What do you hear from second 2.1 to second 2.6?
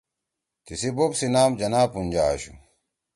آشُو